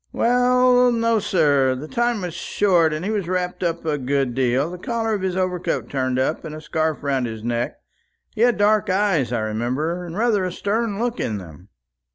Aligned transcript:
"Well 0.11 0.91
no, 0.91 1.19
sir. 1.19 1.75
The 1.75 1.87
time 1.87 2.21
was 2.21 2.33
short, 2.33 2.91
and 2.91 3.05
he 3.05 3.11
was 3.11 3.27
wrapped 3.27 3.61
up 3.61 3.85
a 3.85 3.99
good 3.99 4.33
deal; 4.33 4.71
the 4.71 4.79
collar 4.79 5.13
of 5.13 5.21
his 5.21 5.35
overcoat 5.37 5.89
turned 5.91 6.17
up, 6.17 6.43
and 6.43 6.55
a 6.55 6.59
scarf 6.59 7.03
round 7.03 7.27
his 7.27 7.43
neck. 7.43 7.77
He 8.33 8.41
had 8.41 8.57
dark 8.57 8.89
eyes, 8.89 9.31
I 9.31 9.41
remember, 9.41 10.03
and 10.03 10.17
rather 10.17 10.43
a 10.43 10.51
stern 10.51 10.97
look 10.97 11.19
in 11.19 11.37
them." 11.37 11.69